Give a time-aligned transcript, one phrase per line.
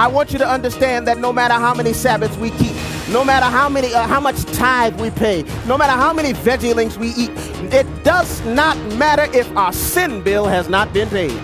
[0.00, 2.74] I want you to understand that no matter how many Sabbaths we keep,
[3.10, 6.74] no matter how many, uh, how much tithe we pay, no matter how many veggie
[6.74, 7.30] links we eat,
[7.70, 11.38] it does not matter if our sin bill has not been paid.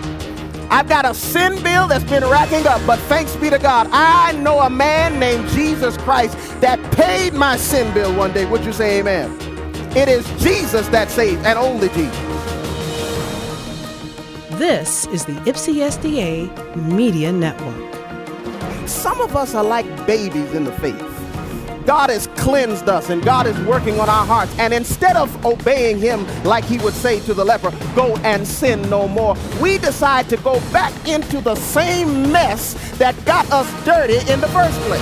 [0.71, 4.31] I've got a sin bill that's been racking up, but thanks be to God, I
[4.31, 8.47] know a man named Jesus Christ that paid my sin bill one day.
[8.47, 9.37] Would you say amen?
[9.95, 12.17] It is Jesus that saved and only Jesus.
[14.57, 17.96] This is the Ypsi SDA Media Network.
[18.87, 20.99] Some of us are like babies in the faith.
[21.85, 24.53] God has cleansed us and God is working on our hearts.
[24.59, 28.81] And instead of obeying Him like He would say to the leper, go and sin
[28.89, 34.17] no more, we decide to go back into the same mess that got us dirty
[34.31, 35.01] in the first place.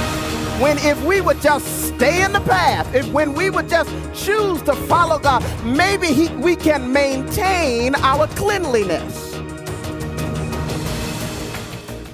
[0.61, 4.61] When if we would just stay in the path, if when we would just choose
[4.63, 9.24] to follow God, maybe he, we can maintain our cleanliness.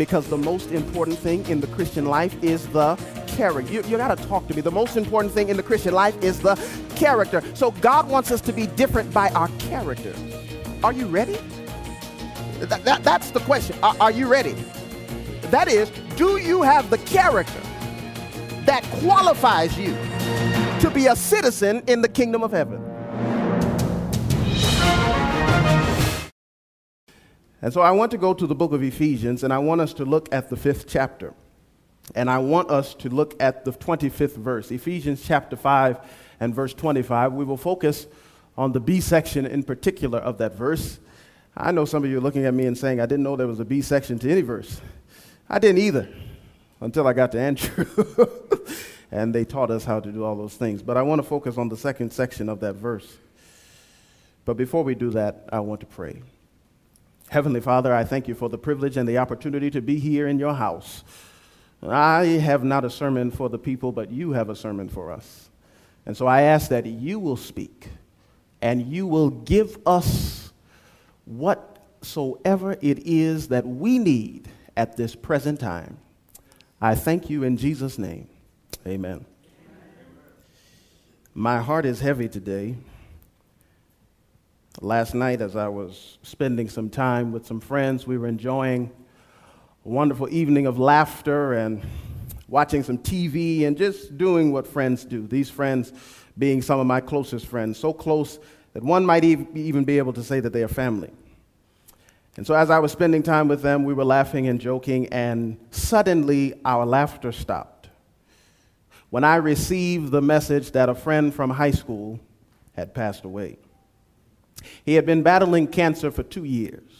[0.02, 2.96] Because the most important thing in the Christian life is the
[3.28, 3.72] character.
[3.72, 4.62] You, you got to talk to me.
[4.62, 6.56] The most important thing in the Christian life is the
[6.96, 7.44] character.
[7.54, 10.16] So God wants us to be different by our character.
[10.84, 11.38] Are you ready?
[12.62, 13.78] That, that, that's the question.
[13.84, 14.56] Are, are you ready?
[15.52, 17.62] That is, do you have the character
[18.66, 19.96] that qualifies you
[20.80, 22.91] to be a citizen in the kingdom of heaven?
[27.62, 29.94] And so I want to go to the book of Ephesians and I want us
[29.94, 31.34] to look at the fifth chapter.
[32.16, 36.00] And I want us to look at the 25th verse, Ephesians chapter 5
[36.40, 37.34] and verse 25.
[37.34, 38.08] We will focus
[38.58, 41.00] on the B section in particular of that verse.
[41.56, 43.48] I know some of you are looking at me and saying, I didn't know there
[43.48, 44.82] was a B section to any verse.
[45.50, 46.10] I didn't either
[46.80, 47.86] until I got to Andrew.
[49.12, 50.82] and they taught us how to do all those things.
[50.82, 53.18] But I want to focus on the second section of that verse.
[54.46, 56.22] But before we do that, I want to pray.
[57.32, 60.38] Heavenly Father, I thank you for the privilege and the opportunity to be here in
[60.38, 61.06] your house.
[61.82, 65.50] I have not a sermon for the people, but you have a sermon for us.
[66.06, 67.88] And so I ask that you will speak
[68.62, 70.52] and you will give us
[71.24, 76.00] whatsoever it is that we need at this present time.
[76.82, 78.28] I thank you in Jesus' name.
[78.86, 79.26] Amen.
[81.34, 82.76] My heart is heavy today.
[84.80, 88.90] Last night, as I was spending some time with some friends, we were enjoying
[89.86, 91.86] a wonderful evening of laughter and
[92.48, 95.28] watching some TV and just doing what friends do.
[95.28, 95.92] These friends
[96.38, 98.40] being some of my closest friends, so close
[98.72, 101.12] that one might even be able to say that they are family.
[102.38, 105.58] And so, as I was spending time with them, we were laughing and joking, and
[105.72, 107.90] suddenly our laughter stopped
[109.10, 112.22] when I received the message that a friend from high school
[112.74, 113.58] had passed away.
[114.86, 116.92] He had been battling cancer for two years,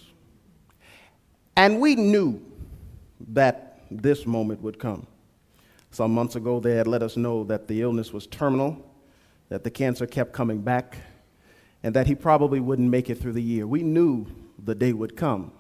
[1.56, 2.42] and we knew
[3.30, 5.08] that this moment would come.
[5.92, 8.90] Some months ago, they had let us know that the illness was terminal,
[9.50, 10.98] that the cancer kept coming back,
[11.84, 13.68] and that he probably wouldn't make it through the year.
[13.68, 14.28] We knew
[14.64, 15.52] the day would come.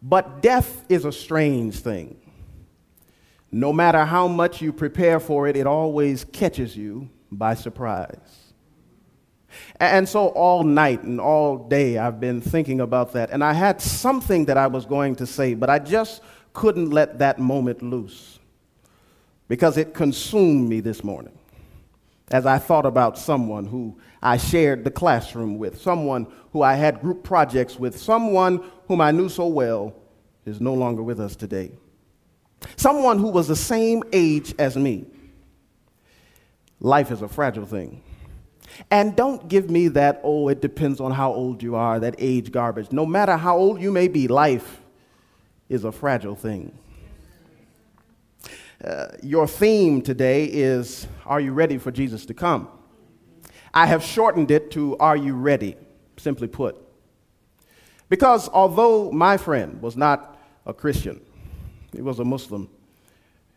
[0.00, 2.20] But death is a strange thing.
[3.50, 8.43] No matter how much you prepare for it, it always catches you by surprise.
[9.80, 13.30] And so all night and all day I've been thinking about that.
[13.30, 16.22] And I had something that I was going to say, but I just
[16.52, 18.38] couldn't let that moment loose
[19.48, 21.36] because it consumed me this morning
[22.30, 27.00] as I thought about someone who I shared the classroom with, someone who I had
[27.00, 29.94] group projects with, someone whom I knew so well
[30.46, 31.72] is no longer with us today,
[32.76, 35.06] someone who was the same age as me.
[36.80, 38.02] Life is a fragile thing.
[38.90, 42.50] And don't give me that, oh, it depends on how old you are, that age
[42.50, 42.92] garbage.
[42.92, 44.80] No matter how old you may be, life
[45.68, 46.76] is a fragile thing.
[48.84, 52.68] Uh, your theme today is Are you ready for Jesus to come?
[53.72, 55.76] I have shortened it to Are you ready?
[56.16, 56.76] Simply put.
[58.08, 61.20] Because although my friend was not a Christian,
[61.92, 62.68] he was a Muslim,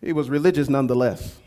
[0.01, 1.37] he was religious nonetheless.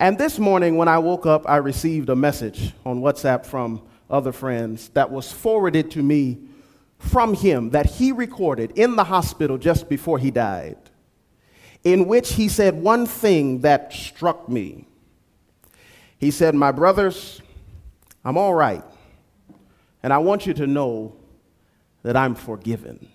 [0.00, 4.30] And this morning, when I woke up, I received a message on WhatsApp from other
[4.30, 6.38] friends that was forwarded to me
[6.98, 10.78] from him that he recorded in the hospital just before he died,
[11.82, 14.86] in which he said one thing that struck me.
[16.18, 17.40] He said, My brothers,
[18.24, 18.84] I'm all right,
[20.04, 21.16] and I want you to know
[22.04, 23.08] that I'm forgiven.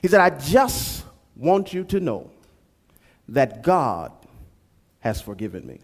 [0.00, 1.04] He said, I just
[1.36, 2.30] want you to know
[3.28, 4.12] that God
[5.06, 5.78] has forgiven me.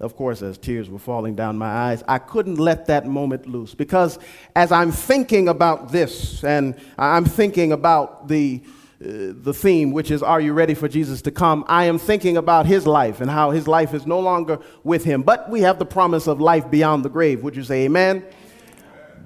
[0.00, 3.72] Of course, as tears were falling down my eyes, I couldn't let that moment loose
[3.72, 4.18] because
[4.56, 8.60] as I'm thinking about this and I'm thinking about the
[9.00, 11.64] uh, the theme, which is Are you ready for Jesus to come?
[11.68, 15.22] I am thinking about his life and how his life is no longer with him.
[15.22, 17.44] But we have the promise of life beyond the grave.
[17.44, 18.24] Would you say amen?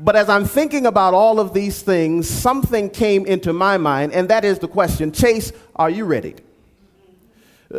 [0.01, 4.29] But as I'm thinking about all of these things, something came into my mind, and
[4.29, 6.35] that is the question Chase, are you ready?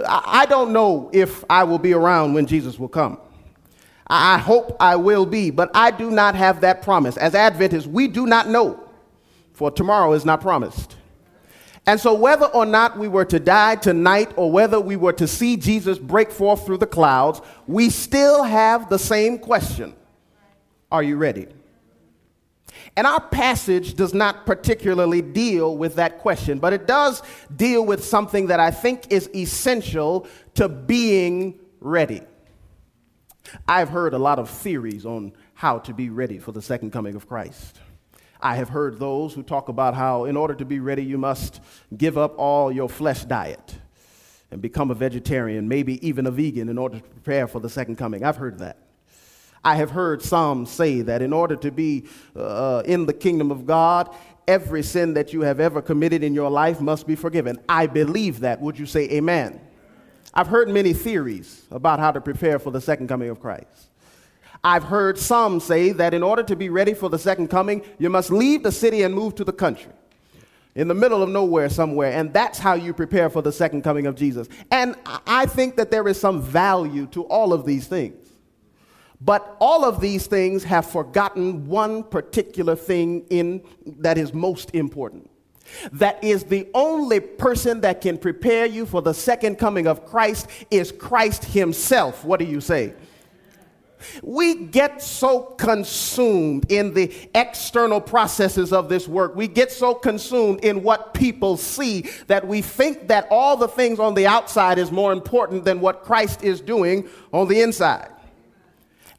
[0.07, 3.19] I don't know if I will be around when Jesus will come.
[4.07, 7.17] I hope I will be, but I do not have that promise.
[7.17, 8.89] As Adventists, we do not know,
[9.53, 10.95] for tomorrow is not promised.
[11.85, 15.27] And so, whether or not we were to die tonight or whether we were to
[15.27, 19.93] see Jesus break forth through the clouds, we still have the same question
[20.91, 21.47] Are you ready?
[22.95, 27.23] And our passage does not particularly deal with that question, but it does
[27.55, 32.21] deal with something that I think is essential to being ready.
[33.67, 37.15] I've heard a lot of theories on how to be ready for the second coming
[37.15, 37.79] of Christ.
[38.39, 41.61] I have heard those who talk about how, in order to be ready, you must
[41.95, 43.75] give up all your flesh diet
[44.51, 47.95] and become a vegetarian, maybe even a vegan, in order to prepare for the second
[47.95, 48.23] coming.
[48.23, 48.77] I've heard that.
[49.67, 52.05] I have heard some say that in order to be
[52.37, 54.15] uh, in the kingdom of God,
[54.47, 57.59] every sin that you have ever committed in your life must be forgiven.
[57.67, 58.61] I believe that.
[58.61, 59.59] Would you say amen?
[60.33, 63.89] I've heard many theories about how to prepare for the second coming of Christ.
[64.63, 68.09] I've heard some say that in order to be ready for the second coming, you
[68.09, 69.91] must leave the city and move to the country
[70.75, 72.13] in the middle of nowhere somewhere.
[72.13, 74.47] And that's how you prepare for the second coming of Jesus.
[74.71, 78.26] And I think that there is some value to all of these things.
[79.19, 85.29] But all of these things have forgotten one particular thing in, that is most important
[85.91, 90.47] that is the only person that can prepare you for the second coming of Christ
[90.71, 92.23] is Christ himself.
[92.23, 92.93] What do you say?
[94.21, 99.35] We get so consumed in the external processes of this work.
[99.35, 103.99] We get so consumed in what people see that we think that all the things
[103.99, 108.11] on the outside is more important than what Christ is doing on the inside.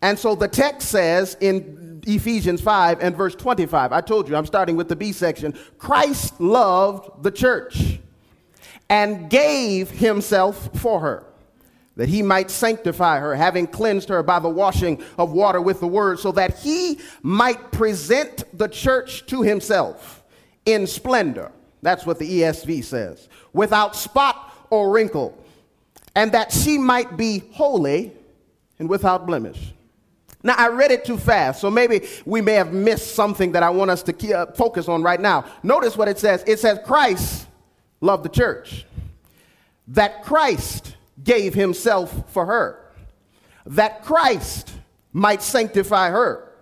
[0.00, 3.92] And so the text says in Ephesians 5 and verse 25.
[3.92, 5.54] I told you, I'm starting with the B section.
[5.78, 7.98] Christ loved the church
[8.88, 11.26] and gave himself for her,
[11.96, 15.86] that he might sanctify her, having cleansed her by the washing of water with the
[15.86, 20.22] word, so that he might present the church to himself
[20.64, 21.52] in splendor.
[21.82, 25.36] That's what the ESV says, without spot or wrinkle,
[26.14, 28.12] and that she might be holy
[28.78, 29.74] and without blemish.
[30.42, 33.70] Now, I read it too fast, so maybe we may have missed something that I
[33.70, 35.44] want us to keep, uh, focus on right now.
[35.62, 37.46] Notice what it says it says, Christ
[38.00, 38.86] loved the church,
[39.88, 42.92] that Christ gave himself for her,
[43.66, 44.72] that Christ
[45.12, 46.52] might sanctify her,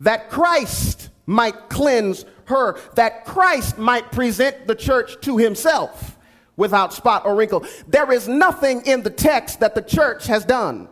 [0.00, 6.16] that Christ might cleanse her, that Christ might present the church to himself
[6.56, 7.66] without spot or wrinkle.
[7.88, 10.88] There is nothing in the text that the church has done.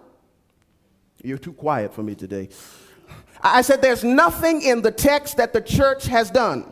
[1.24, 2.50] You're too quiet for me today.
[3.42, 6.66] I said, There's nothing in the text that the church has done.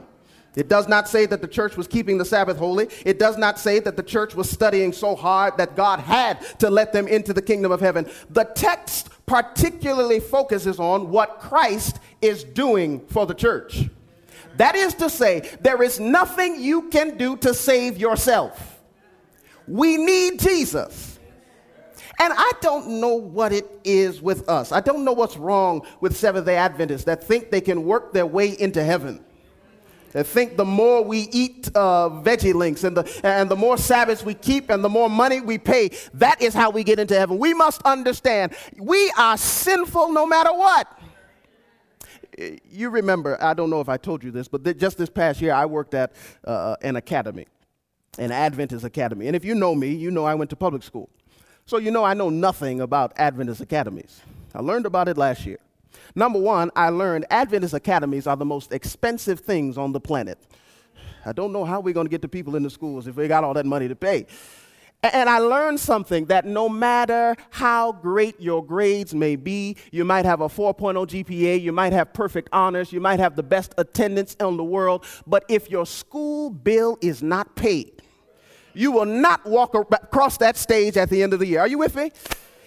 [0.54, 2.88] It does not say that the church was keeping the Sabbath holy.
[3.06, 6.69] It does not say that the church was studying so hard that God had to
[6.69, 8.06] let them into the kingdom of heaven.
[8.28, 13.88] The text particularly focuses on what Christ is doing for the church.
[14.58, 18.82] That is to say, there is nothing you can do to save yourself.
[19.66, 21.12] We need Jesus.
[22.23, 24.71] And I don't know what it is with us.
[24.71, 28.26] I don't know what's wrong with Seventh day Adventists that think they can work their
[28.26, 29.25] way into heaven.
[30.12, 34.25] That think the more we eat uh, veggie links and the, and the more Sabbaths
[34.25, 37.38] we keep and the more money we pay, that is how we get into heaven.
[37.38, 41.00] We must understand we are sinful no matter what.
[42.71, 45.41] You remember, I don't know if I told you this, but th- just this past
[45.41, 46.12] year I worked at
[46.45, 47.49] uh, an academy,
[48.17, 49.26] an Adventist academy.
[49.26, 51.11] And if you know me, you know I went to public school.
[51.66, 54.21] So, you know, I know nothing about Adventist academies.
[54.54, 55.59] I learned about it last year.
[56.14, 60.38] Number one, I learned Adventist academies are the most expensive things on the planet.
[61.25, 63.28] I don't know how we're going to get the people in the schools if we
[63.28, 64.26] got all that money to pay.
[65.04, 70.25] And I learned something that no matter how great your grades may be, you might
[70.25, 74.35] have a 4.0 GPA, you might have perfect honors, you might have the best attendance
[74.35, 78.01] in the world, but if your school bill is not paid,
[78.75, 81.61] you will not walk across that stage at the end of the year.
[81.61, 82.11] Are you with me?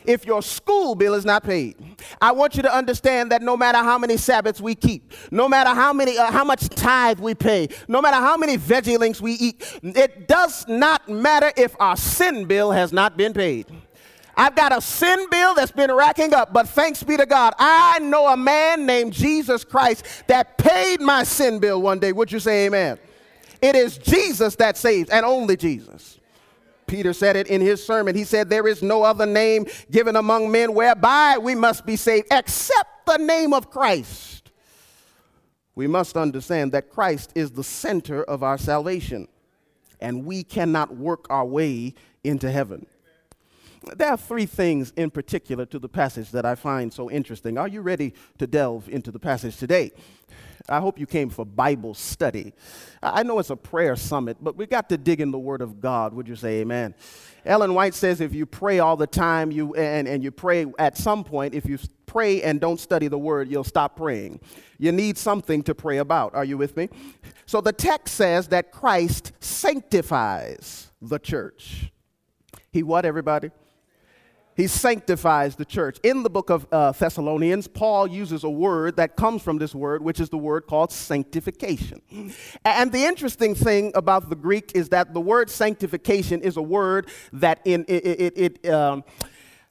[0.08, 1.76] if your school bill is not paid.
[2.22, 5.72] I want you to understand that no matter how many Sabbaths we keep, no matter
[5.72, 9.34] how many, uh, how much tithe we pay, no matter how many veggie links we
[9.34, 13.68] eat, it does not matter if our sin bill has not been paid.
[14.38, 18.00] I've got a sin bill that's been racking up, but thanks be to God, I
[18.00, 22.12] know a man named Jesus Christ that paid my sin bill one day.
[22.12, 23.00] Would you say amen?
[23.66, 26.20] It is Jesus that saves and only Jesus.
[26.86, 28.14] Peter said it in his sermon.
[28.14, 32.28] He said, There is no other name given among men whereby we must be saved
[32.30, 34.52] except the name of Christ.
[35.74, 39.28] We must understand that Christ is the center of our salvation,
[40.00, 42.86] and we cannot work our way into heaven.
[43.96, 47.58] There are three things in particular to the passage that I find so interesting.
[47.58, 49.92] Are you ready to delve into the passage today?
[50.68, 52.54] I hope you came for Bible study.
[53.04, 55.80] I know it's a prayer summit, but we got to dig in the Word of
[55.80, 56.14] God.
[56.14, 56.96] Would you say amen?
[57.46, 60.98] Ellen White says if you pray all the time you, and, and you pray at
[60.98, 64.40] some point, if you pray and don't study the Word, you'll stop praying.
[64.80, 66.34] You need something to pray about.
[66.34, 66.90] Are you with me?
[67.46, 71.92] So the text says that Christ sanctifies the church.
[72.72, 73.52] He what, everybody?
[74.56, 76.00] He sanctifies the church.
[76.02, 80.02] In the book of uh, Thessalonians, Paul uses a word that comes from this word,
[80.02, 82.02] which is the word called sanctification.
[82.64, 87.10] And the interesting thing about the Greek is that the word sanctification is a word
[87.34, 89.04] that in, it, it, it, um,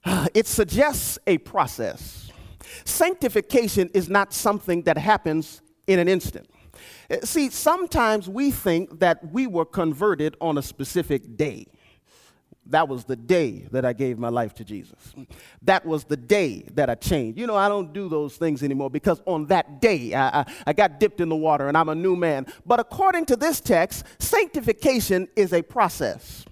[0.35, 2.31] it suggests a process.
[2.85, 6.47] Sanctification is not something that happens in an instant.
[7.23, 11.67] See, sometimes we think that we were converted on a specific day.
[12.67, 15.15] That was the day that I gave my life to Jesus.
[15.63, 17.39] That was the day that I changed.
[17.39, 20.73] You know, I don't do those things anymore because on that day I, I, I,
[20.73, 22.47] got dipped in the water and I'm a new man.
[22.65, 26.47] But according to this text, sanctification is a process.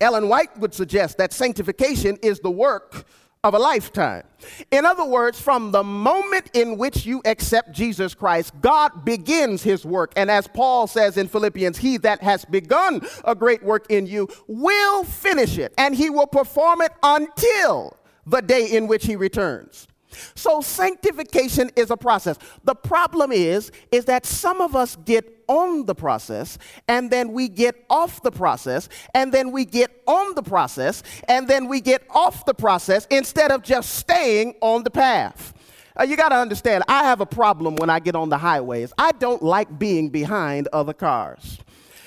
[0.00, 3.04] Ellen White would suggest that sanctification is the work
[3.46, 4.24] of a lifetime.
[4.72, 9.84] In other words, from the moment in which you accept Jesus Christ, God begins his
[9.84, 10.12] work.
[10.16, 14.28] And as Paul says in Philippians, he that has begun a great work in you
[14.48, 19.86] will finish it, and he will perform it until the day in which he returns.
[20.34, 22.38] So sanctification is a process.
[22.64, 26.58] The problem is is that some of us get on the process
[26.88, 31.46] and then we get off the process and then we get on the process and
[31.46, 35.54] then we get off the process instead of just staying on the path.
[35.98, 38.92] Uh, you got to understand, I have a problem when I get on the highways.
[38.98, 41.58] I don't like being behind other cars.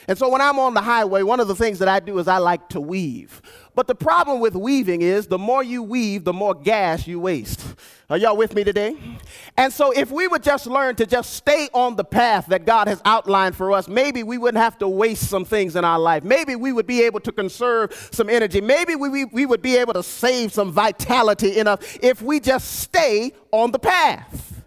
[0.07, 2.27] And so when I'm on the highway, one of the things that I do is
[2.27, 3.41] I like to weave.
[3.75, 7.63] But the problem with weaving is the more you weave, the more gas you waste.
[8.09, 8.95] Are y'all with me today?
[9.55, 12.87] And so if we would just learn to just stay on the path that God
[12.87, 16.23] has outlined for us, maybe we wouldn't have to waste some things in our life.
[16.23, 18.61] Maybe we would be able to conserve some energy.
[18.61, 22.39] Maybe we, we, we would be able to save some vitality in us if we
[22.39, 24.63] just stay on the path.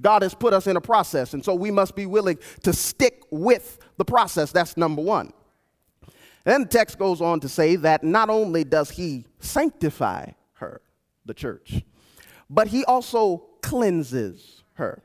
[0.00, 3.24] God has put us in a process, and so we must be willing to stick
[3.32, 4.52] with the process.
[4.52, 5.32] That's number one.
[6.44, 10.82] Then the text goes on to say that not only does he sanctify her,
[11.24, 11.82] the church,
[12.48, 15.02] but he also cleanses her.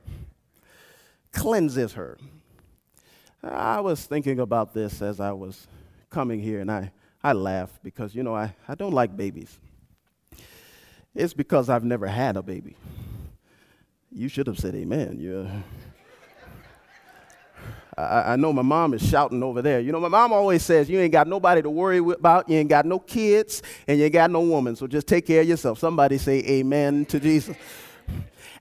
[1.31, 2.17] Cleanses her.
[3.43, 5.67] I was thinking about this as I was
[6.09, 6.91] coming here, and I,
[7.23, 9.57] I laugh because, you know, I, I don't like babies.
[11.15, 12.75] It's because I've never had a baby.
[14.11, 15.17] You should have said amen.
[15.19, 15.49] You,
[18.01, 19.79] I, I, know my mom is shouting over there.
[19.79, 22.69] You know, my mom always says, You ain't got nobody to worry about, you ain't
[22.69, 25.79] got no kids, and you ain't got no woman, so just take care of yourself.
[25.79, 27.55] Somebody say amen to Jesus.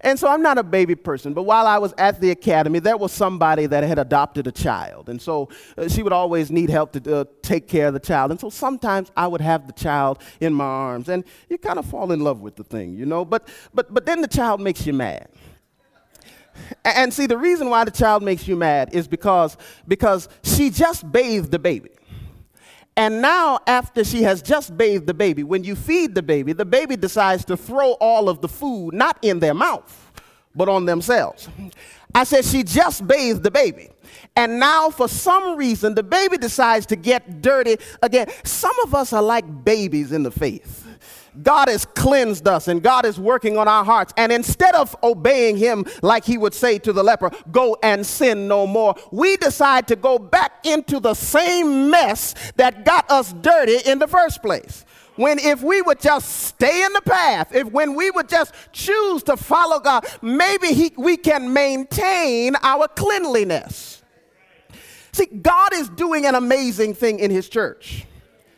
[0.03, 2.97] And so I'm not a baby person, but while I was at the academy, there
[2.97, 5.11] was somebody that had adopted a child.
[5.11, 8.31] And so uh, she would always need help to uh, take care of the child.
[8.31, 11.85] And so sometimes I would have the child in my arms, and you kind of
[11.85, 13.27] fall in love with the thing, you know?
[13.27, 15.29] But, but, but then the child makes you mad.
[16.85, 21.11] And see, the reason why the child makes you mad is because, because she just
[21.11, 21.90] bathed the baby.
[22.97, 26.64] And now, after she has just bathed the baby, when you feed the baby, the
[26.64, 30.12] baby decides to throw all of the food not in their mouth,
[30.55, 31.49] but on themselves.
[32.14, 33.88] I said, she just bathed the baby.
[34.37, 38.29] And now, for some reason, the baby decides to get dirty again.
[38.45, 40.80] Some of us are like babies in the faith.
[41.43, 44.13] God has cleansed us and God is working on our hearts.
[44.17, 48.49] And instead of obeying Him like He would say to the leper, go and sin
[48.49, 53.79] no more, we decide to go back into the same mess that got us dirty
[53.89, 54.85] in the first place.
[55.17, 59.23] When if we would just stay in the path, if when we would just choose
[59.25, 64.03] to follow God, maybe he, we can maintain our cleanliness.
[65.13, 68.07] See, God is doing an amazing thing in His church.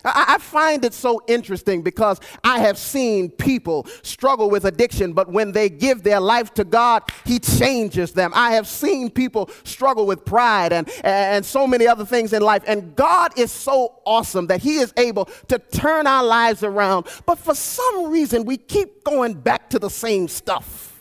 [0.04, 5.52] I, find it so interesting because I have seen people struggle with addiction, but when
[5.52, 8.32] they give their life to God, He changes them.
[8.34, 12.62] I have seen people struggle with pride and, and so many other things in life,
[12.66, 17.06] and God is so awesome that He is able to turn our lives around.
[17.26, 21.00] But for some reason, we keep going back to the same stuff.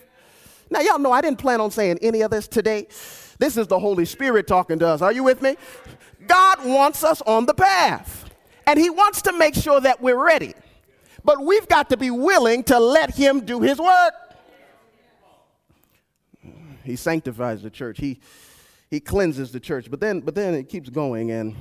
[0.69, 2.87] Now, y'all know I didn't plan on saying any of this today.
[3.39, 5.01] This is the Holy Spirit talking to us.
[5.01, 5.57] Are you with me?
[6.27, 8.30] God wants us on the path,
[8.71, 10.53] and He wants to make sure that we're ready.
[11.25, 14.13] But we've got to be willing to let Him do His work.
[16.85, 17.99] He sanctifies the church.
[17.99, 18.21] He,
[18.89, 19.91] he cleanses the church.
[19.91, 21.55] But then, but then it keeps going, and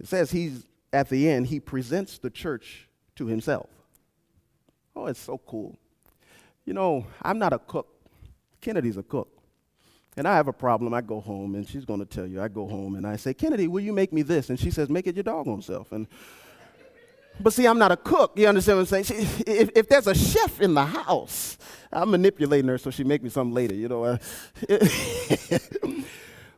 [0.00, 3.68] it says he's at the end, he presents the church to himself.
[4.96, 5.78] Oh, it's so cool.
[6.64, 7.86] You know, I'm not a cook.
[8.60, 9.37] Kennedy's a cook.
[10.18, 10.92] And I have a problem.
[10.92, 12.42] I go home, and she's going to tell you.
[12.42, 14.50] I go home and I say, Kennedy, will you make me this?
[14.50, 15.92] And she says, make it your doggone self.
[15.92, 16.08] And
[17.40, 18.32] but see, I'm not a cook.
[18.36, 19.04] You understand what I'm saying?
[19.04, 19.14] She,
[19.46, 21.56] if, if, there's a chef in the house,
[21.92, 24.04] I'm manipulating her so she make me something later, you know.
[24.04, 24.18] Uh,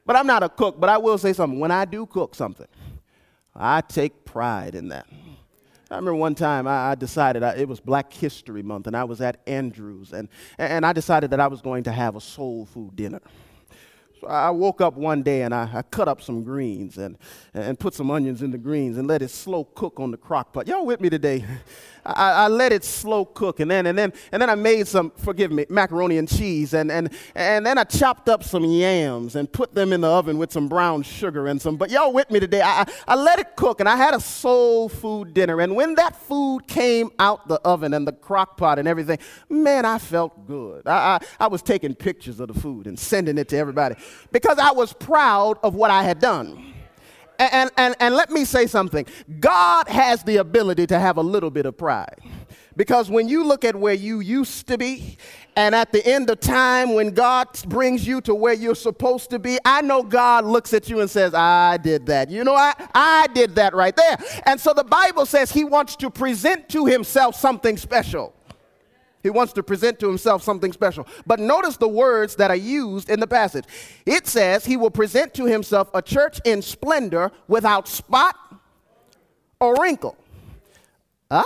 [0.06, 0.80] but I'm not a cook.
[0.80, 1.60] But I will say something.
[1.60, 2.68] When I do cook something,
[3.54, 5.06] I take pride in that.
[5.90, 9.04] I remember one time I, I decided I, it was Black History Month, and I
[9.04, 12.64] was at Andrews, and, and I decided that I was going to have a soul
[12.64, 13.20] food dinner.
[14.20, 17.16] So I woke up one day and I, I, cut up some greens and,
[17.54, 20.52] and put some onions in the greens and let it slow cook on the crock
[20.52, 20.66] pot.
[20.66, 21.44] Y'all with me today?
[22.04, 25.10] I, I, let it slow cook and then and then and then I made some,
[25.16, 29.50] forgive me, macaroni and cheese and and and then I chopped up some yams and
[29.50, 31.76] put them in the oven with some brown sugar and some.
[31.76, 32.62] But y'all with me today?
[32.62, 35.60] I, I let it cook and I had a soul food dinner.
[35.60, 39.18] And when that food came out the oven and the crock pot and everything,
[39.50, 40.86] man, I felt good.
[40.86, 43.96] I, I, I was taking pictures of the food and sending it to everybody
[44.32, 46.74] because I was proud of what I had done.
[47.38, 49.06] And, and, and let me say something
[49.40, 52.18] God has the ability to have a little bit of pride.
[52.76, 55.18] Because when you look at where you used to be,
[55.56, 59.38] and at the end of time, when God brings you to where you're supposed to
[59.38, 62.30] be, I know God looks at you and says, I did that.
[62.30, 64.16] You know, I, I did that right there.
[64.46, 68.34] And so the Bible says He wants to present to Himself something special.
[69.22, 71.06] He wants to present to himself something special.
[71.26, 73.64] But notice the words that are used in the passage.
[74.06, 78.36] It says he will present to himself a church in splendor without spot
[79.60, 80.16] or wrinkle.
[81.30, 81.44] Huh?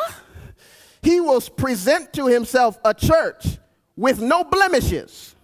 [1.02, 3.58] He will present to himself a church
[3.96, 5.34] with no blemishes.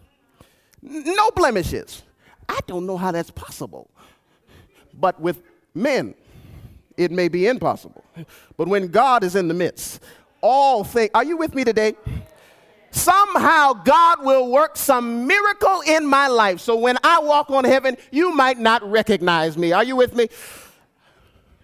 [0.82, 2.02] No blemishes.
[2.48, 3.90] I don't know how that's possible.
[4.94, 5.42] But with
[5.74, 6.14] men,
[6.96, 8.04] it may be impossible.
[8.56, 10.02] But when God is in the midst,
[10.40, 11.10] all things.
[11.14, 11.94] Are you with me today?
[12.90, 16.60] Somehow God will work some miracle in my life.
[16.60, 19.72] So when I walk on heaven, you might not recognize me.
[19.72, 20.28] Are you with me?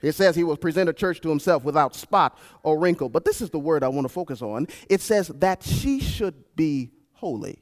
[0.02, 3.08] It says he will present a church to himself without spot or wrinkle.
[3.08, 4.68] But this is the word I want to focus on.
[4.88, 7.58] It says that she should be holy.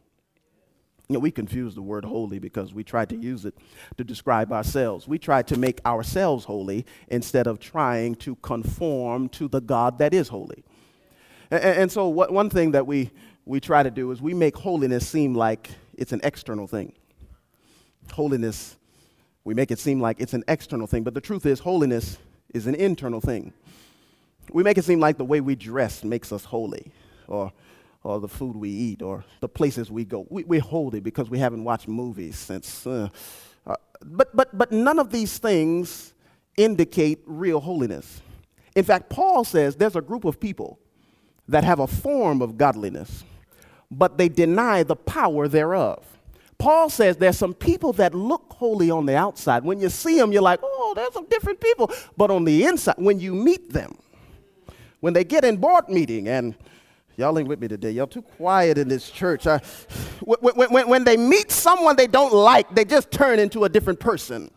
[1.09, 3.55] You know, we confuse the word holy because we try to use it
[3.99, 5.07] to describe ourselves.
[5.07, 10.15] We try to make ourselves holy instead of trying to conform to the God that
[10.15, 10.65] is holy.
[11.51, 13.11] And, and so, what, one thing that we,
[13.45, 16.93] we try to do is we make holiness seem like it's an external thing.
[18.13, 18.77] Holiness,
[19.45, 22.19] we make it seem like it's an external thing, but the truth is, holiness
[22.53, 23.53] is an internal thing.
[24.53, 26.93] We make it seem like the way we dress makes us holy,
[27.29, 27.53] or,
[28.03, 30.27] or the food we eat, or the places we go.
[30.31, 32.87] We, we're holy because we haven't watched movies since.
[32.87, 33.09] Uh,
[33.67, 36.15] uh, but, but, but none of these things
[36.57, 38.21] indicate real holiness.
[38.77, 40.79] In fact, Paul says there's a group of people
[41.49, 43.25] that have a form of godliness,
[43.91, 46.05] but they deny the power thereof.
[46.59, 49.65] Paul says there's some people that look holy on the outside.
[49.65, 51.91] When you see them, you're like, oh, there's some different people.
[52.17, 53.99] But on the inside, when you meet them,
[55.01, 56.55] when they get in board meeting, and
[57.17, 59.47] y'all ain't with me today, y'all too quiet in this church.
[59.47, 59.59] I,
[60.23, 64.01] when, when, when they meet someone they don't like, they just turn into a different
[64.01, 64.51] person.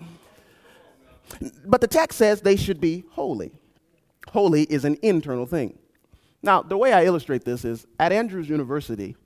[1.66, 3.52] But the text says they should be holy.
[4.30, 5.78] Holy is an internal thing.
[6.48, 9.18] Now, the way I illustrate this is at Andrews University,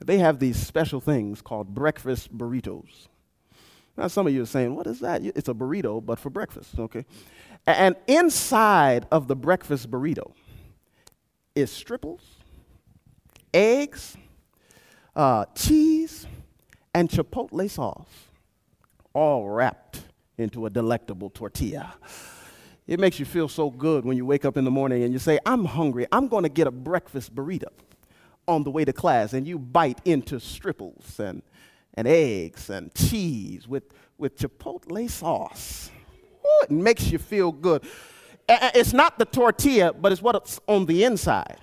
[0.00, 3.08] they have these special things called breakfast burritos.
[3.96, 5.24] Now, some of you are saying, what is that?
[5.24, 7.04] It's a burrito, but for breakfast, okay?
[7.66, 10.34] And inside of the breakfast burrito
[11.56, 12.22] is stripples,
[13.52, 14.16] eggs,
[15.16, 16.28] uh, cheese,
[16.94, 18.06] and chipotle sauce,
[19.14, 20.02] all wrapped
[20.38, 21.94] into a delectable tortilla.
[22.88, 25.18] It makes you feel so good when you wake up in the morning and you
[25.18, 26.06] say, I'm hungry.
[26.10, 27.68] I'm going to get a breakfast burrito
[28.48, 29.34] on the way to class.
[29.34, 31.42] And you bite into stripples and,
[31.92, 33.84] and eggs and cheese with,
[34.16, 35.90] with chipotle sauce.
[36.42, 37.84] Ooh, it makes you feel good.
[38.48, 41.58] It's not the tortilla, but it's what's on the inside.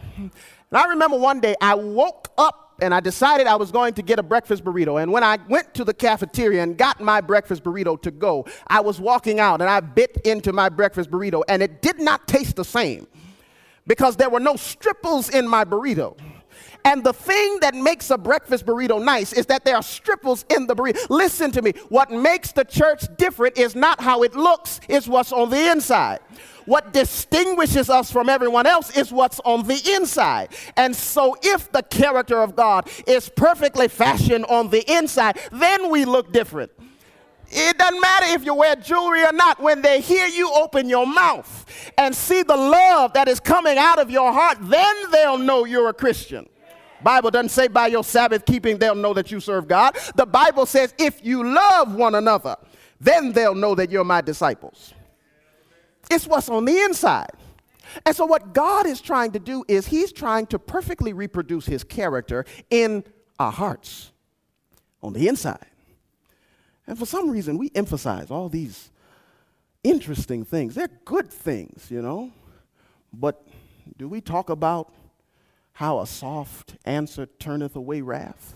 [0.75, 4.01] And I remember one day I woke up and I decided I was going to
[4.01, 5.01] get a breakfast burrito.
[5.01, 8.81] And when I went to the cafeteria and got my breakfast burrito to go, I
[8.81, 12.57] was walking out and I bit into my breakfast burrito, and it did not taste
[12.57, 13.07] the same
[13.87, 16.17] because there were no stripples in my burrito.
[16.83, 20.67] And the thing that makes a breakfast burrito nice is that there are stripples in
[20.67, 21.09] the burrito.
[21.09, 21.71] Listen to me.
[21.87, 26.19] What makes the church different is not how it looks, it's what's on the inside.
[26.65, 30.49] What distinguishes us from everyone else is what's on the inside.
[30.77, 36.05] And so, if the character of God is perfectly fashioned on the inside, then we
[36.05, 36.71] look different.
[37.49, 39.61] It doesn't matter if you wear jewelry or not.
[39.61, 43.99] When they hear you open your mouth and see the love that is coming out
[43.99, 46.47] of your heart, then they'll know you're a Christian.
[47.03, 49.95] Bible doesn't say by your Sabbath keeping they'll know that you serve God.
[50.15, 52.57] The Bible says if you love one another,
[52.99, 54.93] then they'll know that you're my disciples.
[56.09, 57.31] It's what's on the inside.
[58.05, 61.83] And so, what God is trying to do is He's trying to perfectly reproduce His
[61.83, 63.03] character in
[63.39, 64.11] our hearts,
[65.01, 65.65] on the inside.
[66.87, 68.91] And for some reason, we emphasize all these
[69.83, 70.75] interesting things.
[70.75, 72.31] They're good things, you know.
[73.13, 73.45] But
[73.97, 74.91] do we talk about
[75.73, 78.55] how a soft answer turneth away wrath?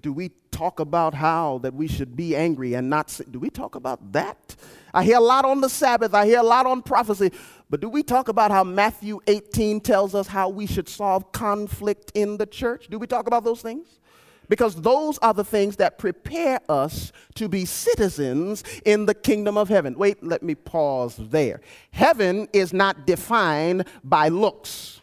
[0.00, 3.74] Do we talk about how that we should be angry and not do we talk
[3.74, 4.56] about that?
[4.94, 7.30] I hear a lot on the Sabbath, I hear a lot on prophecy,
[7.68, 12.10] but do we talk about how Matthew 18 tells us how we should solve conflict
[12.14, 12.88] in the church?
[12.88, 14.00] Do we talk about those things?
[14.48, 19.68] Because those are the things that prepare us to be citizens in the kingdom of
[19.68, 19.98] heaven.
[19.98, 21.60] Wait, let me pause there.
[21.90, 25.02] Heaven is not defined by looks,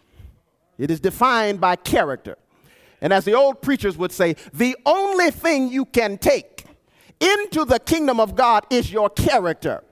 [0.79, 2.37] it is defined by character.
[3.03, 6.63] And as the old preachers would say, the only thing you can take
[7.19, 9.83] into the kingdom of God is your character.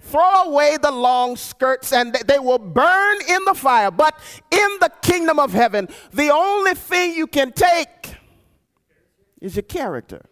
[0.00, 3.90] Throw away the long skirts and they will burn in the fire.
[3.90, 4.18] But
[4.50, 8.16] in the kingdom of heaven, the only thing you can take
[9.42, 10.22] is your character.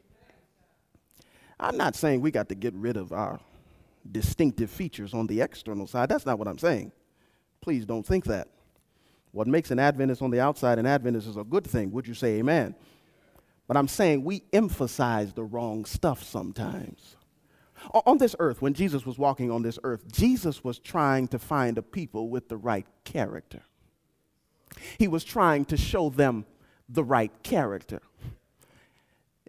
[1.61, 3.41] I'm not saying we got to get rid of our
[4.11, 6.09] distinctive features on the external side.
[6.09, 6.93] That's not what I'm saying.
[7.61, 8.49] Please don't think that.
[9.33, 11.91] What makes an Adventist on the outside an Adventist is a good thing.
[11.93, 12.75] Would you say amen?
[13.67, 17.17] But I'm saying we emphasize the wrong stuff sometimes.
[18.07, 21.79] On this earth, when Jesus was walking on this earth, Jesus was trying to find
[21.79, 23.63] a people with the right character.
[24.99, 26.47] He was trying to show them
[26.89, 28.03] the right character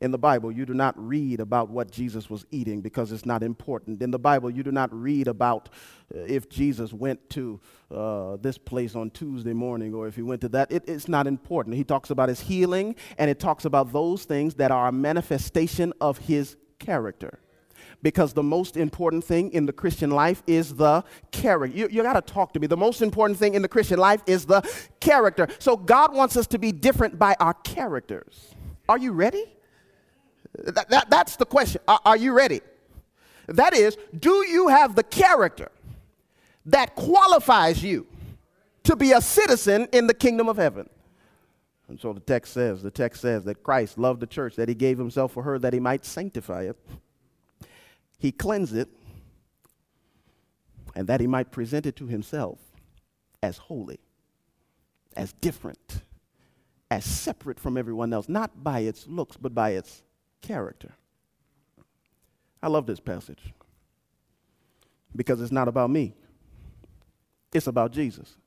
[0.03, 3.41] in the Bible, you do not read about what Jesus was eating because it's not
[3.41, 4.01] important.
[4.01, 5.69] In the Bible, you do not read about
[6.13, 10.41] uh, if Jesus went to uh, this place on Tuesday morning or if he went
[10.41, 10.69] to that.
[10.73, 11.77] It, it's not important.
[11.77, 15.93] He talks about his healing and it talks about those things that are a manifestation
[16.01, 17.39] of his character.
[18.01, 21.77] Because the most important thing in the Christian life is the character.
[21.77, 22.67] You, you got to talk to me.
[22.67, 25.47] The most important thing in the Christian life is the character.
[25.59, 28.53] So God wants us to be different by our characters.
[28.89, 29.45] Are you ready?
[30.55, 31.81] That, that, that's the question.
[31.87, 32.61] Are, are you ready?
[33.47, 35.71] That is, do you have the character
[36.65, 38.07] that qualifies you
[38.83, 40.89] to be a citizen in the kingdom of heaven?
[41.87, 44.75] And so the text says, the text says that Christ loved the church, that he
[44.75, 46.77] gave himself for her that he might sanctify it.
[48.17, 48.87] He cleansed it,
[50.95, 52.59] and that he might present it to himself
[53.41, 53.99] as holy,
[55.17, 56.03] as different,
[56.89, 60.03] as separate from everyone else, not by its looks, but by its
[60.43, 60.91] character.
[62.61, 63.41] I love this passage
[65.15, 66.13] because it's not about me,
[67.51, 68.37] it's about Jesus.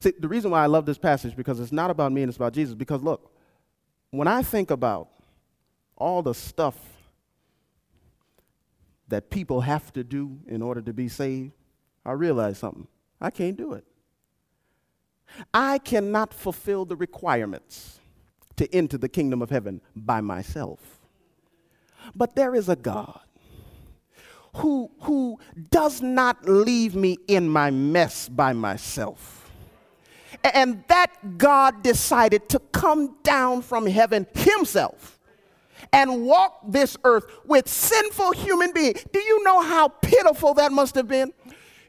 [0.00, 2.36] See, the reason why I love this passage because it's not about me and it's
[2.36, 3.30] about Jesus because look,
[4.10, 5.08] when I think about
[5.96, 6.76] all the stuff
[9.08, 11.52] that people have to do in order to be saved,
[12.04, 12.88] I realize something.
[13.20, 13.84] I can't do it.
[15.54, 18.00] I cannot fulfill the requirements
[18.62, 21.00] to enter the kingdom of heaven by myself.
[22.14, 23.20] But there is a God
[24.56, 25.38] who, who
[25.70, 29.50] does not leave me in my mess by myself.
[30.54, 35.18] And that God decided to come down from heaven himself
[35.92, 39.04] and walk this earth with sinful human beings.
[39.12, 41.32] Do you know how pitiful that must have been?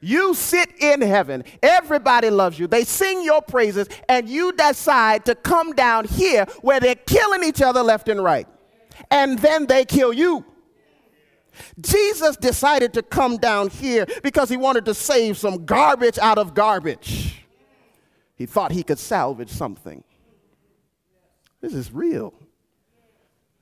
[0.04, 1.46] You sit in heaven.
[1.62, 2.68] Everybody loves you.
[2.68, 7.62] They sing your praises, and you decide to come down here where they're killing each
[7.62, 8.46] other left and right.
[9.10, 10.46] And then they kill you.
[11.80, 16.54] Jesus decided to come down here because he wanted to save some garbage out of
[16.54, 17.46] garbage.
[18.36, 20.04] He thought he could salvage something.
[21.62, 22.34] This is real.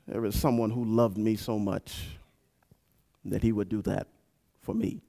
[0.07, 2.07] There is someone who loved me so much
[3.25, 4.07] that he would do that
[4.61, 5.03] for me.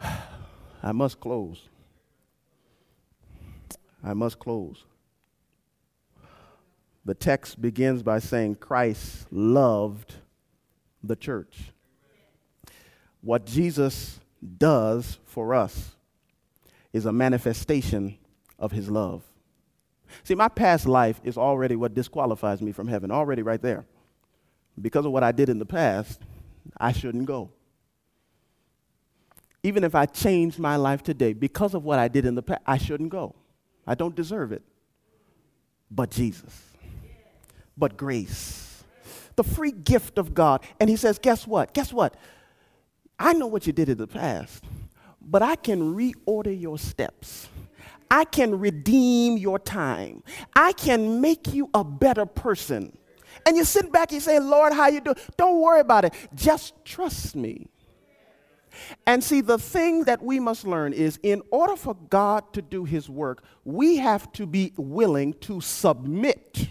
[0.82, 1.68] I must close.
[4.02, 4.84] I must close.
[7.04, 10.14] The text begins by saying Christ loved
[11.02, 11.72] the church.
[13.22, 14.20] What Jesus
[14.58, 15.96] does for us
[16.92, 18.18] is a manifestation
[18.58, 19.22] of his love.
[20.24, 23.84] See, my past life is already what disqualifies me from heaven, already right there.
[24.80, 26.20] Because of what I did in the past,
[26.78, 27.50] I shouldn't go.
[29.62, 32.62] Even if I changed my life today, because of what I did in the past,
[32.66, 33.34] I shouldn't go.
[33.86, 34.62] I don't deserve it.
[35.90, 36.62] But Jesus,
[37.76, 38.84] but grace,
[39.36, 40.62] the free gift of God.
[40.78, 41.74] And he says, Guess what?
[41.74, 42.14] Guess what?
[43.18, 44.64] I know what you did in the past,
[45.20, 47.48] but I can reorder your steps.
[48.10, 50.22] I can redeem your time.
[50.54, 52.96] I can make you a better person.
[53.46, 55.16] And you sit back and you say, Lord, how you doing?
[55.36, 56.14] Don't worry about it.
[56.34, 57.68] Just trust me.
[59.06, 62.84] And see, the thing that we must learn is in order for God to do
[62.84, 66.70] his work, we have to be willing to submit.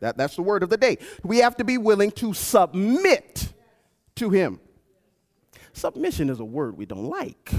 [0.00, 0.98] That, that's the word of the day.
[1.22, 3.52] We have to be willing to submit
[4.16, 4.60] to him.
[5.72, 7.52] Submission is a word we don't like.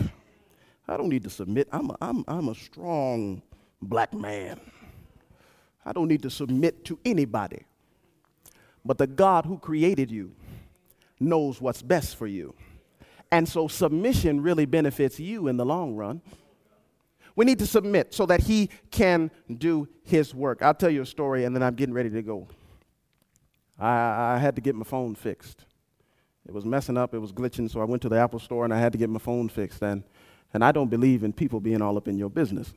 [0.87, 1.67] I don't need to submit.
[1.71, 3.41] I'm a, I'm, I'm a strong
[3.81, 4.59] black man.
[5.85, 7.65] I don't need to submit to anybody.
[8.83, 10.33] But the God who created you
[11.19, 12.53] knows what's best for you.
[13.31, 16.21] And so submission really benefits you in the long run.
[17.35, 20.61] We need to submit so that he can do his work.
[20.61, 22.47] I'll tell you a story and then I'm getting ready to go.
[23.79, 25.65] I, I had to get my phone fixed.
[26.47, 28.73] It was messing up, it was glitching, so I went to the Apple store and
[28.73, 29.81] I had to get my phone fixed.
[29.83, 30.03] And,
[30.53, 32.73] and I don't believe in people being all up in your business.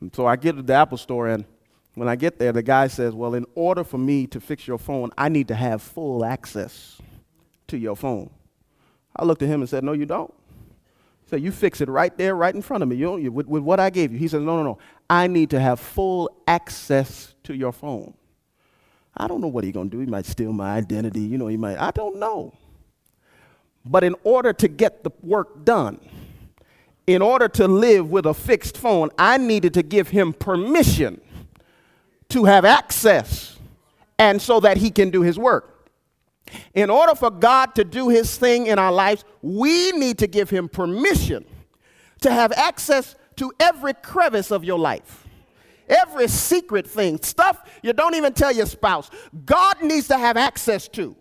[0.00, 1.44] And so I get to the Apple store and
[1.96, 4.78] when I get there, the guy says, Well, in order for me to fix your
[4.78, 7.00] phone, I need to have full access
[7.68, 8.30] to your phone.
[9.16, 10.32] I looked at him and said, No, you don't.
[11.24, 13.46] He said, You fix it right there, right in front of me, you, you with,
[13.46, 14.18] with what I gave you.
[14.18, 14.78] He said, No, no, no.
[15.08, 18.14] I need to have full access to your phone.
[19.16, 20.00] I don't know what he's going to do.
[20.00, 21.20] He might steal my identity.
[21.20, 21.78] You know, he might.
[21.78, 22.52] I don't know.
[23.84, 26.00] But in order to get the work done,
[27.06, 31.20] in order to live with a fixed phone, I needed to give him permission
[32.30, 33.56] to have access
[34.18, 35.75] and so that he can do his work.
[36.74, 40.50] In order for God to do his thing in our lives, we need to give
[40.50, 41.44] him permission
[42.20, 45.26] to have access to every crevice of your life.
[45.88, 49.10] Every secret thing, stuff you don't even tell your spouse,
[49.44, 51.16] God needs to have access to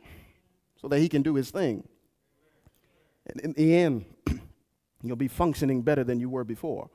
[0.82, 1.88] so that he can do his thing.
[3.28, 4.06] And in the end,
[5.04, 6.90] you'll be functioning better than you were before.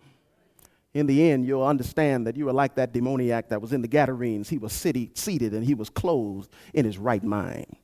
[0.93, 3.89] In the end, you'll understand that you are like that demoniac that was in the
[3.89, 4.49] Gadarenes.
[4.49, 7.77] He was city, seated and he was clothed in his right mind.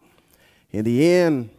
[0.71, 1.51] In the end,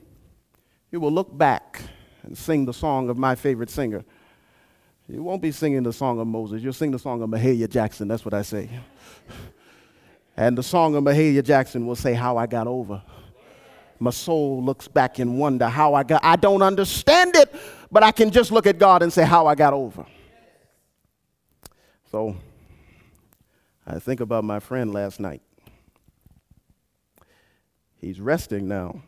[0.91, 1.82] you will look back
[2.24, 4.04] and sing the song of my favorite singer.
[5.08, 6.62] You won't be singing the song of Moses.
[6.62, 8.08] You'll sing the song of Mahalia Jackson.
[8.08, 8.70] That's what I say.
[10.36, 13.02] And the song of Mahalia Jackson will say, How I Got Over.
[14.00, 16.24] My soul looks back in wonder how I got.
[16.24, 17.54] I don't understand it,
[17.91, 20.06] but I can just look at God and say, How I got over.
[22.12, 22.36] So
[23.86, 25.41] I think about my friend last night.
[27.99, 29.01] He's resting now.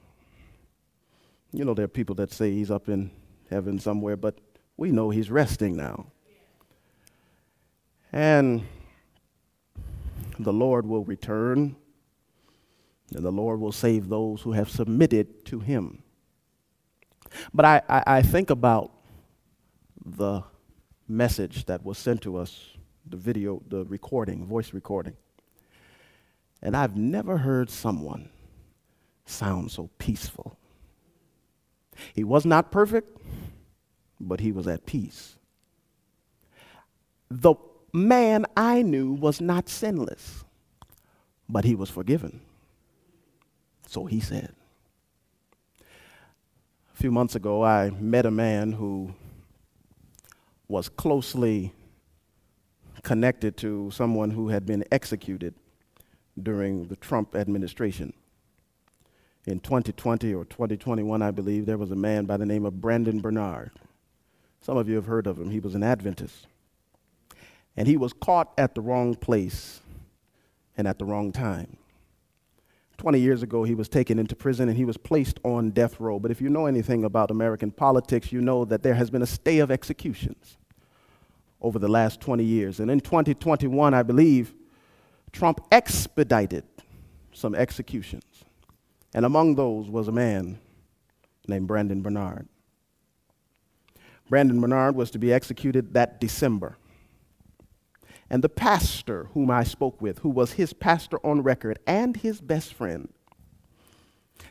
[1.51, 3.11] You know, there are people that say he's up in
[3.49, 4.39] heaven somewhere, but
[4.77, 6.07] we know he's resting now.
[8.11, 8.65] And
[10.39, 11.75] the Lord will return,
[13.13, 16.03] and the Lord will save those who have submitted to him.
[17.53, 18.91] But I, I, I think about
[20.03, 20.43] the
[21.07, 22.69] message that was sent to us,
[23.05, 25.15] the video, the recording, voice recording.
[26.61, 28.29] And I've never heard someone
[29.29, 30.57] sound so peaceful.
[32.13, 33.17] He was not perfect,
[34.19, 35.35] but he was at peace.
[37.29, 37.55] The
[37.93, 40.43] man I knew was not sinless,
[41.47, 42.41] but he was forgiven.
[43.87, 44.53] So he said.
[45.81, 49.13] A few months ago, I met a man who
[50.67, 51.73] was closely
[53.03, 55.53] connected to someone who had been executed
[56.41, 58.13] during the Trump administration
[59.49, 63.19] in 2020 or 2021, I believe, there was a man by the name of Brandon
[63.19, 63.71] Bernard.
[64.61, 65.49] Some of you have heard of him.
[65.49, 66.45] He was an Adventist.
[67.75, 69.79] And he was caught at the wrong place
[70.77, 71.77] and at the wrong time.
[72.97, 76.19] 20 years ago, he was taken into prison and he was placed on death row.
[76.19, 79.27] But if you know anything about American politics, you know that there has been a
[79.27, 80.57] stay of executions
[81.61, 82.79] over the last 20 years.
[82.79, 84.53] And in 2021, I believe,
[85.31, 86.65] Trump expedited
[87.31, 88.25] some executions.
[89.13, 90.59] And among those was a man
[91.47, 92.47] named Brandon Bernard.
[94.29, 96.77] Brandon Bernard was to be executed that December.
[98.29, 102.39] And the pastor whom I spoke with, who was his pastor on record and his
[102.39, 103.09] best friend,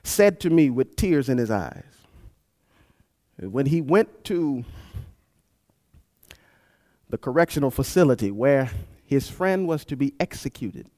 [0.02, 1.84] said to me with tears in his eyes,
[3.38, 4.64] when he went to
[7.08, 8.70] the correctional facility where
[9.04, 10.90] his friend was to be executed,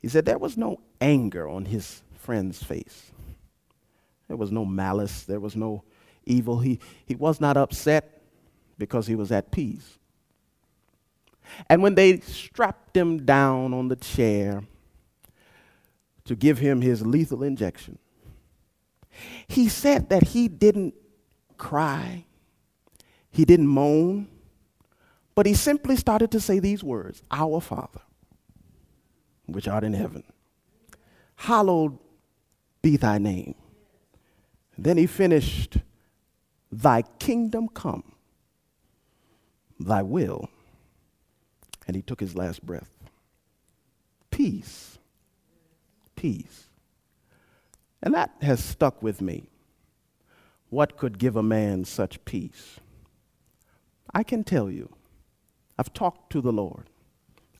[0.00, 3.12] he said there was no anger on his friend's face.
[4.28, 5.84] There was no malice, there was no
[6.24, 6.58] evil.
[6.60, 8.22] He, he was not upset
[8.78, 9.98] because he was at peace.
[11.68, 14.64] And when they strapped him down on the chair
[16.24, 17.98] to give him his lethal injection,
[19.46, 20.94] he said that he didn't
[21.58, 22.24] cry,
[23.30, 24.28] he didn't moan,
[25.34, 28.00] but he simply started to say these words Our Father,
[29.46, 30.24] which art in heaven,
[31.36, 31.98] hallowed
[32.84, 33.54] be thy name.
[34.76, 35.78] Then he finished,
[36.70, 38.04] Thy kingdom come,
[39.80, 40.50] thy will.
[41.86, 42.90] And he took his last breath.
[44.30, 44.98] Peace.
[46.14, 46.68] Peace.
[48.02, 49.44] And that has stuck with me.
[50.68, 52.80] What could give a man such peace?
[54.12, 54.90] I can tell you,
[55.78, 56.90] I've talked to the Lord.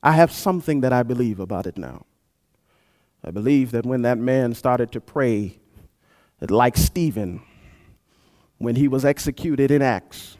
[0.03, 2.05] I have something that I believe about it now.
[3.25, 5.57] I believe that when that man started to pray,
[6.39, 7.41] that like Stephen,
[8.59, 10.37] when he was executed in Acts,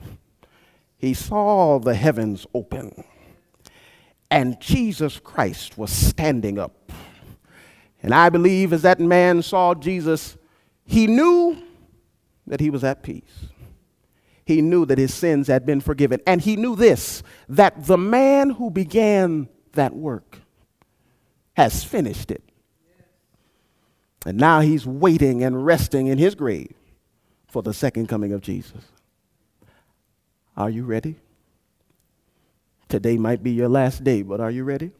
[0.95, 3.03] he saw the heavens open
[4.29, 6.91] and Jesus Christ was standing up.
[8.03, 10.37] And I believe as that man saw Jesus,
[10.85, 11.57] he knew
[12.45, 13.47] that he was at peace.
[14.45, 16.19] He knew that his sins had been forgiven.
[16.27, 20.39] And he knew this that the man who began that work
[21.55, 22.43] has finished it.
[24.25, 26.73] And now he's waiting and resting in his grave
[27.47, 28.81] for the second coming of Jesus.
[30.57, 31.15] Are you ready?
[32.89, 34.91] Today might be your last day, but are you ready?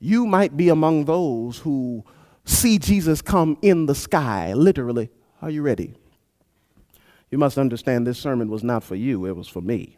[0.00, 2.04] You might be among those who
[2.44, 5.10] see Jesus come in the sky, literally.
[5.40, 5.94] Are you ready?
[7.30, 9.96] You must understand this sermon was not for you, it was for me.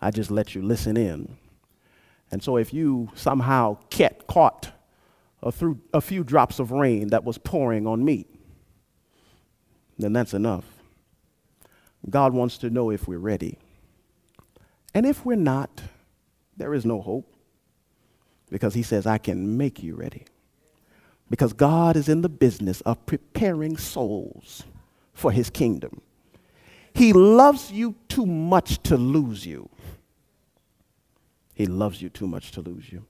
[0.00, 1.36] I just let you listen in.
[2.30, 4.72] And so if you somehow get caught
[5.50, 8.26] through a few drops of rain that was pouring on me,
[9.98, 10.64] then that's enough.
[12.08, 13.58] God wants to know if we're ready.
[14.94, 15.82] And if we're not,
[16.56, 17.34] there is no hope
[18.50, 20.24] because he says, I can make you ready.
[21.30, 24.64] Because God is in the business of preparing souls
[25.12, 26.02] for his kingdom.
[26.92, 29.68] He loves you too much to lose you.
[31.54, 33.06] He loves you too much to lose you.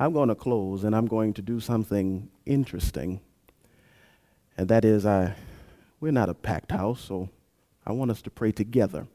[0.00, 3.20] I'm going to close and I'm going to do something interesting.
[4.56, 5.36] And that is, I,
[6.00, 7.28] we're not a packed house, so
[7.86, 9.06] I want us to pray together.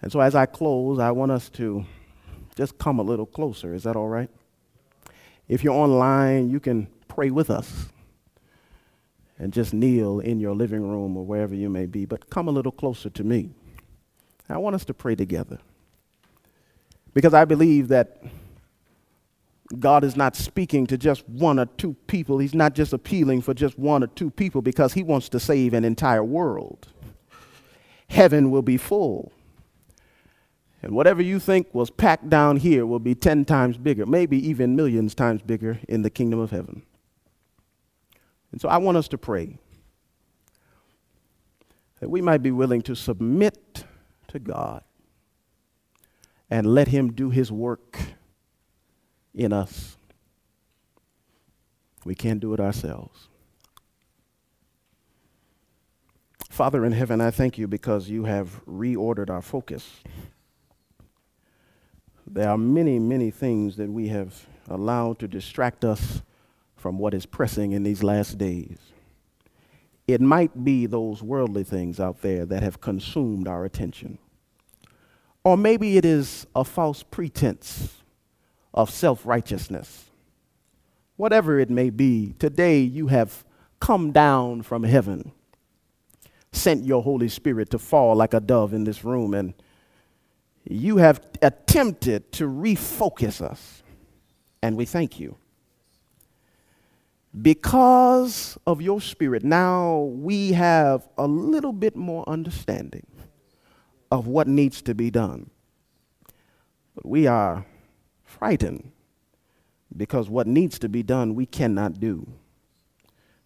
[0.00, 1.84] And so as I close, I want us to
[2.54, 3.74] just come a little closer.
[3.74, 4.30] Is that all right?
[5.48, 7.88] If you're online, you can pray with us
[9.40, 12.52] and just kneel in your living room or wherever you may be, but come a
[12.52, 13.50] little closer to me.
[14.48, 15.58] I want us to pray together
[17.12, 18.22] because I believe that
[19.74, 22.38] God is not speaking to just one or two people.
[22.38, 25.74] He's not just appealing for just one or two people because He wants to save
[25.74, 26.88] an entire world.
[28.08, 29.32] Heaven will be full
[30.84, 34.76] and whatever you think was packed down here will be 10 times bigger, maybe even
[34.76, 36.82] millions times bigger in the kingdom of heaven.
[38.52, 39.56] And so I want us to pray
[42.00, 43.84] that we might be willing to submit
[44.28, 44.84] to God
[46.50, 47.98] and let Him do His work
[49.34, 49.96] in us.
[52.04, 53.28] We can't do it ourselves.
[56.50, 60.02] Father in heaven, I thank you because you have reordered our focus.
[62.26, 66.22] There are many, many things that we have allowed to distract us
[66.76, 68.78] from what is pressing in these last days.
[70.06, 74.18] It might be those worldly things out there that have consumed our attention.
[75.42, 78.03] Or maybe it is a false pretense
[78.74, 80.04] of self righteousness.
[81.16, 83.44] Whatever it may be, today you have
[83.80, 85.32] come down from heaven,
[86.52, 89.54] sent your Holy Spirit to fall like a dove in this room and
[90.68, 93.82] you have attempted to refocus us,
[94.62, 95.36] and we thank you.
[97.40, 103.06] Because of your spirit, now we have a little bit more understanding
[104.10, 105.50] of what needs to be done.
[106.94, 107.66] But we are
[108.44, 108.92] frightened
[109.96, 112.30] because what needs to be done we cannot do.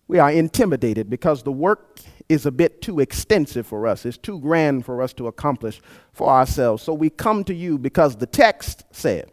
[0.09, 4.05] We are intimidated because the work is a bit too extensive for us.
[4.05, 5.81] It's too grand for us to accomplish
[6.13, 6.83] for ourselves.
[6.83, 9.31] So we come to you because the text said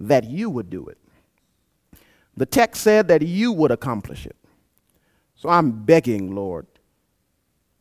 [0.00, 0.96] that you would do it.
[2.34, 4.36] The text said that you would accomplish it.
[5.34, 6.66] So I'm begging, Lord,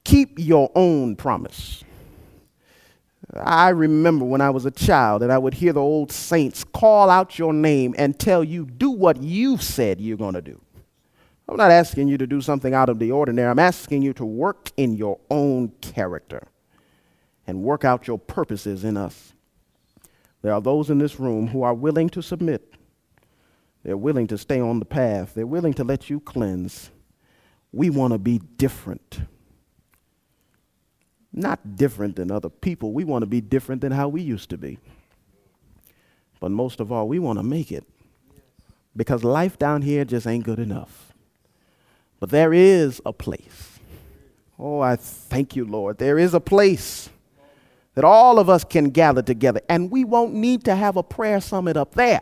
[0.03, 1.84] keep your own promise.
[3.34, 7.09] I remember when I was a child that I would hear the old saints call
[7.09, 10.61] out your name and tell you, do what you've said you're going to do.
[11.47, 13.49] I'm not asking you to do something out of the ordinary.
[13.49, 16.47] I'm asking you to work in your own character
[17.45, 19.34] and work out your purposes in us.
[20.41, 22.73] There are those in this room who are willing to submit.
[23.84, 25.34] They're willing to stay on the path.
[25.36, 26.89] They're willing to let you cleanse.
[27.71, 29.19] We want to be different
[31.36, 32.93] not different than other people.
[32.93, 34.79] We want to be different than how we used to be.
[36.39, 37.86] But most of all, we want to make it
[38.95, 41.13] because life down here just ain't good enough.
[42.19, 43.79] But there is a place.
[44.57, 45.97] Oh, I thank you, Lord.
[45.97, 47.09] There is a place
[47.93, 51.41] that all of us can gather together, and we won't need to have a prayer
[51.41, 52.21] summit up there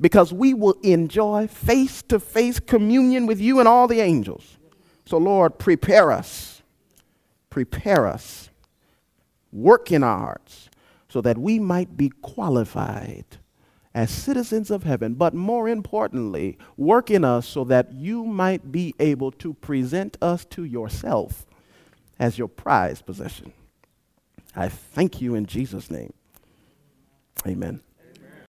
[0.00, 4.56] because we will enjoy face to face communion with you and all the angels.
[5.06, 6.53] So, Lord, prepare us
[7.54, 8.50] prepare us,
[9.52, 10.68] work in our hearts,
[11.08, 13.24] so that we might be qualified
[13.94, 18.92] as citizens of heaven, but more importantly, work in us so that you might be
[18.98, 21.46] able to present us to yourself
[22.18, 23.52] as your prized possession.
[24.56, 26.12] I thank you in Jesus' name.
[27.46, 27.82] Amen.